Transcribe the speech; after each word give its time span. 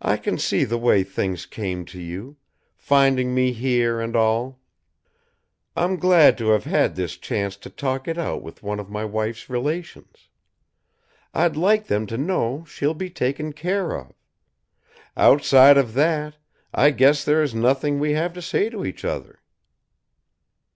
"I 0.00 0.18
can 0.18 0.38
see 0.38 0.62
the 0.62 0.78
way 0.78 1.02
things 1.02 1.44
came 1.44 1.84
to 1.86 2.00
you; 2.00 2.36
finding 2.76 3.34
me 3.34 3.50
here, 3.52 3.98
and 3.98 4.14
all! 4.14 4.60
I'm 5.74 5.96
glad 5.96 6.38
to 6.38 6.50
have 6.50 6.62
had 6.62 6.94
this 6.94 7.16
chance 7.16 7.56
to 7.56 7.68
talk 7.68 8.06
it 8.06 8.18
out 8.18 8.40
with 8.40 8.62
one 8.62 8.78
of 8.78 8.88
my 8.88 9.04
wife's 9.04 9.50
relations. 9.50 10.28
I'd 11.34 11.56
like 11.56 11.88
them 11.88 12.06
to 12.06 12.16
know 12.16 12.64
she'll 12.68 12.94
be 12.94 13.10
taken 13.10 13.52
care 13.52 13.96
of. 13.98 14.12
Outside 15.16 15.76
of 15.76 15.94
that, 15.94 16.36
I 16.72 16.90
guess 16.92 17.24
there 17.24 17.42
is 17.42 17.52
nothing 17.52 17.98
we 17.98 18.12
have 18.12 18.32
to 18.34 18.42
say 18.42 18.70
to 18.70 18.86
each 18.86 19.04
other." 19.04 19.42